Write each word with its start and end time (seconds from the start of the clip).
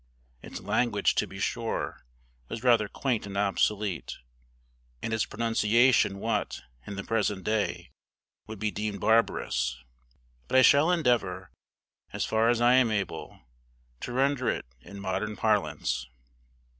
Its 0.41 0.59
language, 0.59 1.13
to 1.13 1.27
be 1.27 1.37
sure, 1.37 2.07
was 2.49 2.63
rather 2.63 2.87
quaint 2.87 3.27
and 3.27 3.37
obsolete, 3.37 4.17
and 5.03 5.13
its 5.13 5.25
pronunciation 5.27 6.17
what, 6.17 6.61
in 6.87 6.95
the 6.95 7.03
present 7.03 7.43
day, 7.43 7.91
would 8.47 8.57
be 8.57 8.71
deemed 8.71 8.99
barbarous; 8.99 9.77
but 10.47 10.57
I 10.57 10.63
shall 10.63 10.91
endeavor, 10.91 11.51
as 12.11 12.25
far 12.25 12.49
as 12.49 12.59
I 12.59 12.73
am 12.73 12.89
able, 12.89 13.41
to 13.99 14.11
render 14.11 14.49
it 14.49 14.65
in 14.81 14.99
modern 14.99 15.35
parlance. 15.35 16.07